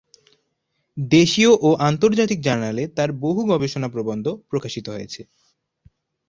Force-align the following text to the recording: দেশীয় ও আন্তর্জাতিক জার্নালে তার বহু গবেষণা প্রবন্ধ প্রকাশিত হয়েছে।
দেশীয় 0.97 1.51
ও 1.61 1.69
আন্তর্জাতিক 1.89 2.39
জার্নালে 2.41 2.83
তার 2.97 3.09
বহু 3.21 3.41
গবেষণা 3.45 3.87
প্রবন্ধ 3.87 4.25
প্রকাশিত 4.49 4.85
হয়েছে। 4.89 5.21